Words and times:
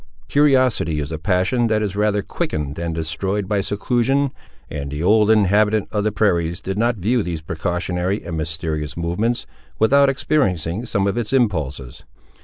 Curiosity 0.27 0.99
is 0.99 1.11
a 1.11 1.19
passion 1.19 1.67
that 1.67 1.83
is 1.83 1.95
rather 1.95 2.23
quickened 2.23 2.73
than 2.75 2.91
destroyed 2.91 3.47
by 3.47 3.61
seclusion, 3.61 4.31
and 4.67 4.89
the 4.89 5.03
old 5.03 5.29
inhabitant 5.29 5.89
of 5.91 6.03
the 6.03 6.11
prairies 6.11 6.59
did 6.59 6.75
not 6.75 6.95
view 6.97 7.21
these 7.21 7.41
precautionary 7.43 8.23
and 8.25 8.35
mysterious 8.35 8.97
movements, 8.97 9.45
without 9.77 10.09
experiencing 10.09 10.87
some 10.87 11.05
of 11.05 11.17
its 11.19 11.33
impulses. 11.33 12.03